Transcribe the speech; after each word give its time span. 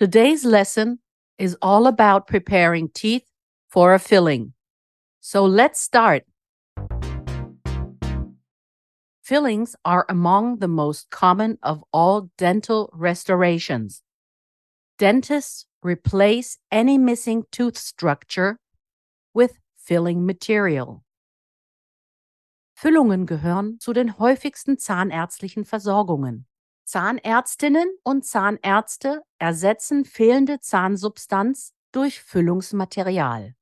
Today's 0.00 0.44
lesson 0.44 1.00
is 1.38 1.56
all 1.60 1.88
about 1.88 2.28
preparing 2.28 2.88
teeth 2.88 3.24
for 3.68 3.94
a 3.94 3.98
filling. 3.98 4.52
So 5.18 5.44
let's 5.44 5.80
start. 5.80 6.22
Fillings 9.24 9.74
are 9.84 10.06
among 10.08 10.60
the 10.60 10.68
most 10.68 11.10
common 11.10 11.58
of 11.64 11.82
all 11.92 12.30
dental 12.38 12.90
restorations. 12.92 14.04
Dentists 15.00 15.66
replace 15.82 16.58
any 16.70 16.96
missing 16.96 17.42
tooth 17.50 17.76
structure 17.76 18.60
with 19.34 19.58
filling 19.76 20.24
material. 20.24 21.02
Füllungen 22.72 23.26
gehören 23.26 23.80
zu 23.80 23.92
den 23.92 24.20
häufigsten 24.20 24.78
zahnärztlichen 24.78 25.64
Versorgungen. 25.64 26.47
Zahnärztinnen 26.88 27.90
und 28.02 28.24
Zahnärzte 28.24 29.20
ersetzen 29.38 30.06
fehlende 30.06 30.58
Zahnsubstanz 30.60 31.74
durch 31.92 32.22
Füllungsmaterial. 32.22 33.54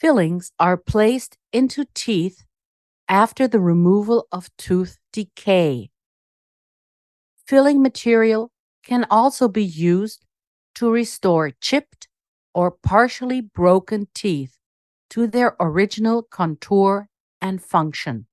Fillings 0.00 0.52
are 0.58 0.76
placed 0.76 1.38
into 1.52 1.84
teeth 1.94 2.44
after 3.08 3.46
the 3.46 3.60
removal 3.60 4.26
of 4.32 4.48
tooth 4.56 4.98
decay. 5.12 5.92
Filling 7.46 7.80
material 7.80 8.50
can 8.82 9.06
also 9.08 9.46
be 9.46 9.62
used 9.62 10.26
to 10.74 10.90
restore 10.90 11.52
chipped 11.60 12.08
or 12.52 12.72
partially 12.72 13.40
broken 13.40 14.08
teeth 14.12 14.58
to 15.08 15.28
their 15.28 15.54
original 15.60 16.24
contour 16.24 17.08
and 17.40 17.62
function. 17.62 18.26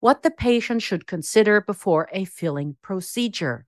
What 0.00 0.22
the 0.22 0.30
patient 0.30 0.82
should 0.82 1.06
consider 1.06 1.60
before 1.60 2.08
a 2.12 2.24
filling 2.24 2.76
procedure. 2.82 3.66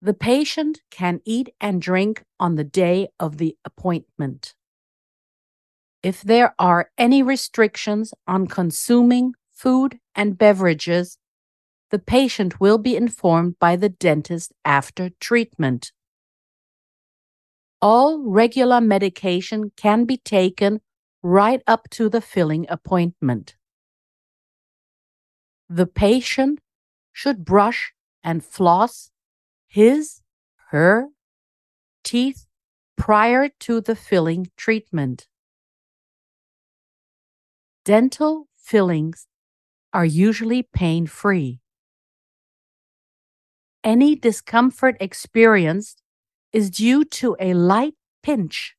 The 0.00 0.14
patient 0.14 0.80
can 0.90 1.20
eat 1.24 1.50
and 1.60 1.82
drink 1.82 2.24
on 2.38 2.54
the 2.54 2.64
day 2.64 3.08
of 3.18 3.36
the 3.36 3.56
appointment. 3.64 4.54
If 6.02 6.22
there 6.22 6.54
are 6.58 6.90
any 6.96 7.22
restrictions 7.22 8.14
on 8.26 8.46
consuming 8.46 9.34
food 9.52 9.98
and 10.14 10.38
beverages 10.38 11.18
the 11.90 11.98
patient 11.98 12.60
will 12.60 12.78
be 12.78 12.96
informed 12.96 13.58
by 13.58 13.76
the 13.76 13.88
dentist 13.88 14.52
after 14.64 15.10
treatment. 15.20 15.92
All 17.82 18.22
regular 18.22 18.80
medication 18.80 19.72
can 19.76 20.04
be 20.04 20.16
taken 20.16 20.80
right 21.22 21.62
up 21.66 21.90
to 21.90 22.08
the 22.08 22.20
filling 22.20 22.66
appointment. 22.68 23.56
The 25.72 25.86
patient 25.86 26.58
should 27.12 27.44
brush 27.44 27.92
and 28.24 28.44
floss 28.44 29.12
his, 29.68 30.20
her 30.70 31.10
teeth 32.02 32.46
prior 32.96 33.48
to 33.60 33.80
the 33.80 33.94
filling 33.94 34.50
treatment. 34.56 35.28
Dental 37.84 38.48
fillings 38.56 39.28
are 39.92 40.04
usually 40.04 40.64
pain 40.64 41.06
free. 41.06 41.60
Any 43.84 44.16
discomfort 44.16 44.96
experienced 44.98 46.02
is 46.52 46.68
due 46.68 47.04
to 47.04 47.36
a 47.38 47.54
light 47.54 47.94
pinch 48.24 48.74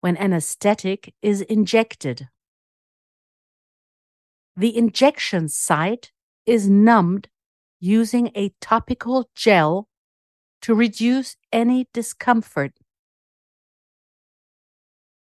when 0.00 0.16
anesthetic 0.16 1.14
is 1.22 1.40
injected. 1.42 2.28
The 4.56 4.76
injection 4.76 5.48
site 5.48 6.10
is 6.46 6.68
numbed 6.68 7.28
using 7.80 8.30
a 8.34 8.50
topical 8.60 9.28
gel 9.34 9.88
to 10.62 10.74
reduce 10.74 11.36
any 11.52 11.88
discomfort. 11.92 12.72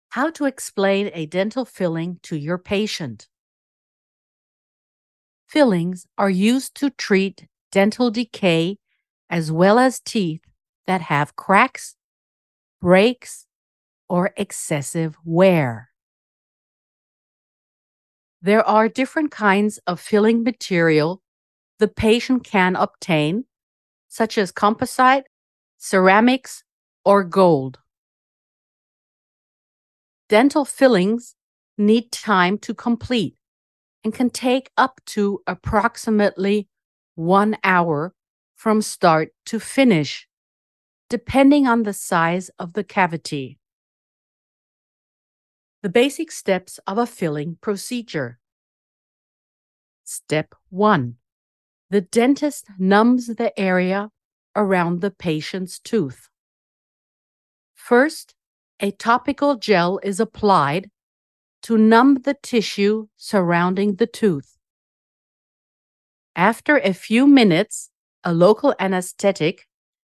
How 0.10 0.32
to 0.32 0.46
explain 0.46 1.12
a 1.14 1.26
dental 1.26 1.66
filling 1.66 2.20
to 2.24 2.36
your 2.36 2.58
patient. 2.58 3.28
Fillings 5.48 6.06
are 6.18 6.30
used 6.30 6.76
to 6.76 6.90
treat 6.90 7.48
dental 7.72 8.12
decay 8.12 8.78
as 9.30 9.52
well 9.52 9.80
as 9.80 10.00
teeth 10.00 10.42
that 10.88 11.02
have 11.02 11.36
cracks, 11.36 11.96
breaks, 12.82 13.46
or 14.10 14.34
excessive 14.38 15.18
wear. 15.24 15.89
There 18.42 18.66
are 18.66 18.88
different 18.88 19.32
kinds 19.32 19.80
of 19.86 20.00
filling 20.00 20.44
material 20.44 21.22
the 21.80 21.88
patient 21.88 22.44
can 22.44 22.76
obtain, 22.76 23.46
such 24.08 24.38
as 24.38 24.52
composite, 24.52 25.28
ceramics, 25.78 26.64
or 27.06 27.24
gold. 27.24 27.80
Dental 30.30 30.66
fillings 30.66 31.36
need 31.78 32.12
time 32.12 32.58
to 32.60 32.74
complete 32.74 33.36
and 34.04 34.14
can 34.14 34.30
take 34.30 34.72
up 34.78 35.02
to 35.06 35.42
approximately 35.48 36.68
one 37.16 37.58
hour 37.64 38.14
from 38.56 38.82
start 38.82 39.30
to 39.46 39.60
finish, 39.60 40.28
depending 41.10 41.68
on 41.68 41.84
the 41.84 41.94
size 41.94 42.50
of 42.60 42.74
the 42.74 42.84
cavity. 42.84 43.59
The 45.82 45.90
basic 45.90 46.30
steps 46.30 46.78
of 46.86 46.98
a 46.98 47.06
filling 47.06 47.58
procedure. 47.62 48.40
Step 50.04 50.54
1. 50.70 51.16
The 51.90 52.02
dentist 52.02 52.66
numbs 52.78 53.28
the 53.28 53.58
area 53.58 54.10
around 54.58 55.00
the 55.00 55.10
patient's 55.10 55.80
tooth. 55.80 56.28
First, 57.74 58.36
a 58.82 58.92
topical 58.92 59.56
gel 59.56 60.02
is 60.04 60.20
applied 60.20 60.92
to 61.62 61.78
numb 61.78 62.24
the 62.24 62.34
tissue 62.34 63.08
surrounding 63.16 63.96
the 63.96 64.08
tooth. 64.08 64.58
After 66.36 66.78
a 66.78 66.94
few 66.94 67.26
minutes, 67.26 67.90
a 68.26 68.34
local 68.34 68.76
anesthetic 68.80 69.66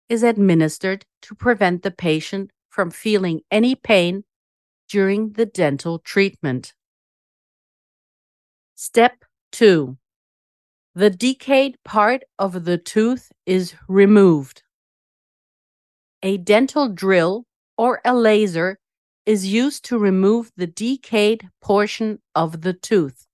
is 0.07 0.23
administered 0.23 1.05
to 1.21 1.35
prevent 1.35 1.83
the 1.83 1.91
patient 1.91 2.49
from 2.69 2.89
feeling 2.89 3.41
any 3.51 3.75
pain 3.75 4.23
during 4.89 5.33
the 5.33 5.45
dental 5.45 5.99
treatment. 5.99 6.73
Step 8.75 9.23
2. 9.51 9.97
The 10.95 11.09
decayed 11.09 11.77
part 11.85 12.23
of 12.37 12.65
the 12.65 12.77
tooth 12.77 13.31
is 13.45 13.75
removed. 13.87 14.63
A 16.23 16.37
dental 16.37 16.89
drill 16.89 17.45
or 17.77 18.01
a 18.03 18.13
laser 18.13 18.79
is 19.25 19.45
used 19.45 19.85
to 19.85 19.97
remove 19.97 20.51
the 20.57 20.67
decayed 20.67 21.49
portion 21.61 22.19
of 22.35 22.61
the 22.61 22.73
tooth. 22.73 23.27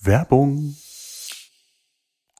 Werbung 0.00 0.74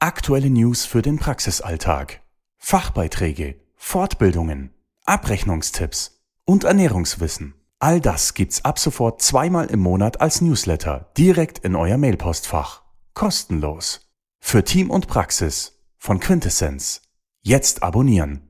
Aktuelle 0.00 0.50
News 0.50 0.84
für 0.84 1.02
den 1.02 1.18
Praxisalltag. 1.18 2.20
Fachbeiträge, 2.58 3.60
Fortbildungen, 3.76 4.70
Abrechnungstipps 5.04 6.21
und 6.44 6.64
Ernährungswissen. 6.64 7.54
All 7.78 8.00
das 8.00 8.34
gibt's 8.34 8.64
ab 8.64 8.78
sofort 8.78 9.20
zweimal 9.22 9.66
im 9.66 9.80
Monat 9.80 10.20
als 10.20 10.40
Newsletter 10.40 11.10
direkt 11.16 11.58
in 11.60 11.74
euer 11.74 11.98
Mailpostfach. 11.98 12.82
Kostenlos. 13.14 14.08
Für 14.40 14.64
Team 14.64 14.90
und 14.90 15.08
Praxis 15.08 15.80
von 15.98 16.20
Quintessenz. 16.20 17.02
Jetzt 17.42 17.82
abonnieren. 17.82 18.48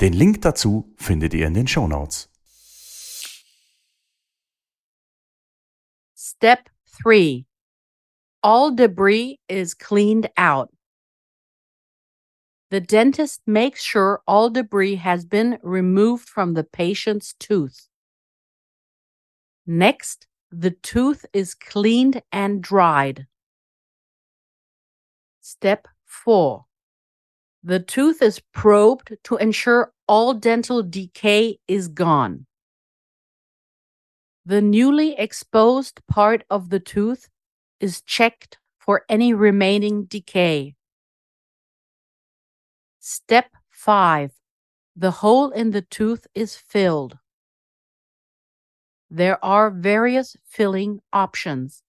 Den 0.00 0.12
Link 0.12 0.42
dazu 0.42 0.94
findet 0.96 1.34
ihr 1.34 1.46
in 1.46 1.54
den 1.54 1.66
Shownotes. 1.66 2.30
Step 6.16 6.70
3. 7.02 7.44
All 8.42 8.74
debris 8.74 9.40
is 9.48 9.76
cleaned 9.76 10.30
out. 10.36 10.70
The 12.70 12.80
dentist 12.80 13.40
makes 13.46 13.82
sure 13.82 14.20
all 14.26 14.50
debris 14.50 14.96
has 14.96 15.24
been 15.24 15.58
removed 15.62 16.28
from 16.28 16.52
the 16.52 16.64
patient's 16.64 17.34
tooth. 17.38 17.88
Next, 19.66 20.26
the 20.50 20.70
tooth 20.70 21.24
is 21.32 21.54
cleaned 21.54 22.22
and 22.30 22.62
dried. 22.62 23.26
Step 25.40 25.88
4. 26.04 26.64
The 27.62 27.80
tooth 27.80 28.22
is 28.22 28.40
probed 28.52 29.16
to 29.24 29.36
ensure 29.36 29.92
all 30.06 30.34
dental 30.34 30.82
decay 30.82 31.58
is 31.68 31.88
gone. 31.88 32.46
The 34.46 34.62
newly 34.62 35.18
exposed 35.18 36.00
part 36.06 36.44
of 36.48 36.70
the 36.70 36.80
tooth 36.80 37.28
is 37.80 38.00
checked 38.02 38.58
for 38.78 39.04
any 39.08 39.34
remaining 39.34 40.04
decay. 40.04 40.74
Step 43.00 43.50
5. 43.70 44.32
The 44.94 45.10
hole 45.10 45.50
in 45.50 45.70
the 45.72 45.82
tooth 45.82 46.26
is 46.34 46.56
filled. 46.56 47.18
There 49.10 49.42
are 49.44 49.70
various 49.70 50.36
filling 50.44 51.00
options 51.12 51.82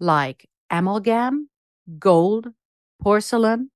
like 0.00 0.48
amalgam, 0.70 1.50
gold, 1.98 2.52
porcelain, 3.02 3.70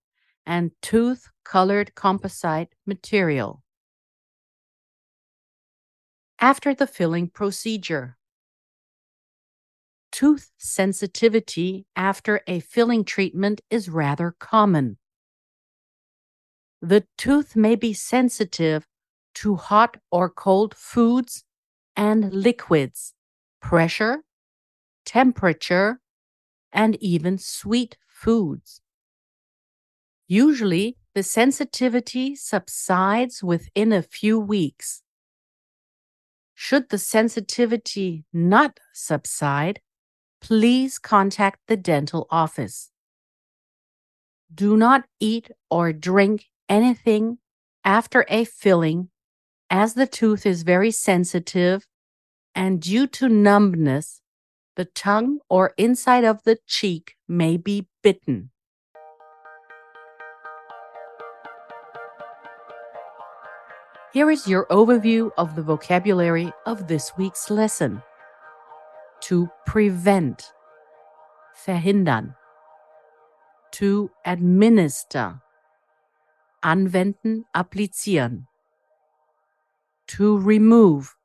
and 0.46 0.72
tooth 0.82 1.30
colored 1.44 1.94
composite 1.94 2.74
material. 2.86 3.62
After 6.40 6.74
the 6.74 6.86
filling 6.86 7.28
procedure, 7.28 8.18
tooth 10.10 10.50
sensitivity 10.58 11.86
after 11.96 12.42
a 12.46 12.60
filling 12.60 13.04
treatment 13.04 13.60
is 13.70 13.88
rather 13.88 14.34
common. 14.38 14.98
The 16.84 17.06
tooth 17.16 17.54
may 17.54 17.76
be 17.76 17.92
sensitive 17.92 18.88
to 19.34 19.54
hot 19.54 19.98
or 20.10 20.28
cold 20.28 20.74
foods 20.74 21.44
and 21.94 22.34
liquids, 22.34 23.14
pressure, 23.60 24.24
temperature, 25.06 26.00
and 26.72 26.96
even 27.00 27.38
sweet 27.38 27.96
foods. 28.08 28.80
Usually, 30.26 30.96
the 31.14 31.22
sensitivity 31.22 32.34
subsides 32.34 33.44
within 33.44 33.92
a 33.92 34.02
few 34.02 34.40
weeks. 34.40 35.02
Should 36.52 36.88
the 36.88 36.98
sensitivity 36.98 38.24
not 38.32 38.80
subside, 38.92 39.80
please 40.40 40.98
contact 40.98 41.60
the 41.68 41.76
dental 41.76 42.26
office. 42.28 42.90
Do 44.52 44.76
not 44.76 45.04
eat 45.20 45.52
or 45.70 45.92
drink 45.92 46.46
anything 46.72 47.36
after 47.84 48.24
a 48.28 48.44
filling, 48.44 49.10
as 49.68 49.92
the 49.92 50.06
tooth 50.06 50.46
is 50.46 50.62
very 50.62 50.90
sensitive 50.90 51.86
and 52.54 52.80
due 52.80 53.06
to 53.06 53.28
numbness, 53.28 54.22
the 54.76 54.86
tongue 54.86 55.38
or 55.50 55.74
inside 55.76 56.24
of 56.24 56.42
the 56.44 56.56
cheek 56.66 57.14
may 57.28 57.58
be 57.58 57.86
bitten. 58.02 58.50
Here 64.14 64.30
is 64.30 64.48
your 64.48 64.66
overview 64.70 65.30
of 65.36 65.56
the 65.56 65.62
vocabulary 65.62 66.52
of 66.64 66.88
this 66.88 67.12
week's 67.18 67.50
lesson. 67.50 68.02
To 69.22 69.48
prevent, 69.66 70.52
verhindern. 71.66 72.34
To 73.72 74.10
administer, 74.26 75.40
anwenden, 76.62 77.44
applizieren. 77.54 78.46
To 80.08 80.36
remove, 80.38 81.16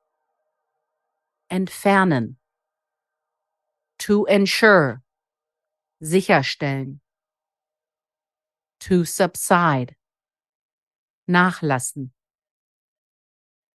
entfernen. 1.50 2.38
To 4.00 4.26
ensure, 4.26 5.02
sicherstellen. 6.02 7.00
To 8.82 9.04
subside, 9.04 9.96
nachlassen. 11.28 12.12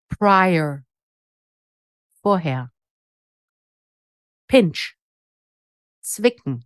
Prior, 0.10 0.86
vorher. 2.24 2.72
Pinch, 4.48 4.96
zwicken. 6.02 6.64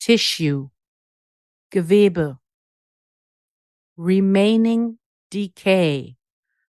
Tissue, 0.00 0.70
Gewebe. 1.70 2.38
Remaining 4.00 5.00
decay, 5.32 6.16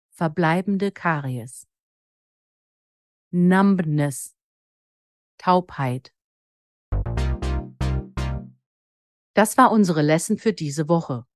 verbleibende 0.09 0.91
Karies. 0.91 1.67
Numbness, 3.29 4.35
Taubheit. 5.37 6.11
Das 9.35 9.59
war 9.59 9.71
unsere 9.71 10.01
Lesson 10.01 10.39
für 10.39 10.53
diese 10.53 10.89
Woche. 10.89 11.27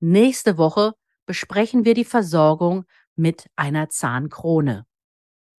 Nächste 0.00 0.56
Woche 0.56 0.94
besprechen 1.26 1.84
wir 1.84 1.92
die 1.92 2.06
Versorgung 2.06 2.86
mit 3.14 3.50
einer 3.54 3.90
Zahnkrone. 3.90 4.86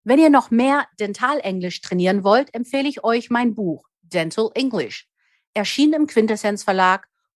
Wenn 0.03 0.17
ihr 0.17 0.31
noch 0.31 0.49
mehr 0.49 0.87
Dentalenglisch 0.99 1.81
trainieren 1.81 2.23
wollt, 2.23 2.55
empfehle 2.55 2.89
ich 2.89 3.03
euch 3.03 3.29
mein 3.29 3.53
Buch 3.53 3.87
Dental 4.01 4.49
English, 4.55 5.07
erschienen 5.53 5.93
im 5.93 6.07
Quintessenz 6.07 6.63
Verlag 6.63 7.08